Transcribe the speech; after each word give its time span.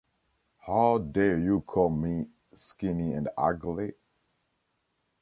How 0.65 0.97
dare 0.97 1.37
you 1.37 1.61
call 1.61 1.91
me 1.91 2.25
skinny 2.55 3.13
and 3.13 3.29
ugly? 3.37 3.93